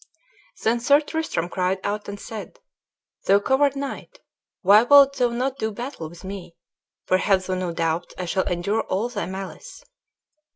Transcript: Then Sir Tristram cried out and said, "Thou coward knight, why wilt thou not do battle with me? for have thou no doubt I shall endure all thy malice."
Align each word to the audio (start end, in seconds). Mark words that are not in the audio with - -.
Then 0.63 0.79
Sir 0.79 0.99
Tristram 0.99 1.47
cried 1.47 1.79
out 1.83 2.07
and 2.09 2.19
said, 2.19 2.57
"Thou 3.27 3.39
coward 3.39 3.75
knight, 3.75 4.17
why 4.63 4.81
wilt 4.81 5.17
thou 5.17 5.29
not 5.29 5.59
do 5.59 5.69
battle 5.71 6.09
with 6.09 6.23
me? 6.23 6.55
for 7.05 7.19
have 7.19 7.45
thou 7.45 7.53
no 7.53 7.71
doubt 7.71 8.13
I 8.17 8.25
shall 8.25 8.47
endure 8.47 8.81
all 8.81 9.09
thy 9.09 9.27
malice." 9.27 9.83